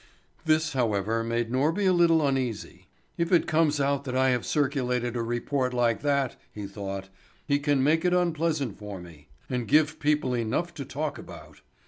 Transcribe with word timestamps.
This, 0.45 0.73
however, 0.73 1.23
made 1.23 1.51
Norby 1.51 1.87
a 1.87 1.91
little 1.93 2.25
uneasy. 2.27 2.87
"If 3.19 3.31
it 3.31 3.45
comes 3.45 3.79
out 3.79 4.03
that 4.05 4.17
I 4.17 4.29
have 4.31 4.47
circulated 4.47 5.15
a 5.15 5.21
report 5.21 5.75
like 5.75 6.01
that," 6.01 6.37
he 6.51 6.65
thought, 6.65 7.09
"he 7.45 7.59
can 7.59 7.83
make 7.83 8.03
it 8.03 8.11
unpleasant 8.11 8.79
for 8.79 8.99
me, 8.99 9.27
and 9.47 9.67
give 9.67 9.99
people 9.99 10.33
enough 10.33 10.73
to 10.73 10.85
talk 10.85 11.19
about." 11.19 11.61